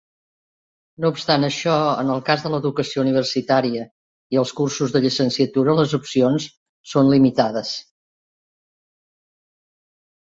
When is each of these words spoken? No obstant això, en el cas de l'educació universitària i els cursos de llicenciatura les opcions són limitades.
No 1.03 1.09
obstant 1.15 1.43
això, 1.47 1.73
en 2.03 2.09
el 2.13 2.23
cas 2.29 2.45
de 2.45 2.51
l'educació 2.53 3.03
universitària 3.03 3.85
i 4.37 4.41
els 4.43 4.53
cursos 4.61 4.95
de 4.97 5.03
llicenciatura 5.05 5.77
les 5.81 5.95
opcions 5.99 6.49
són 6.95 7.13
limitades. 7.17 7.77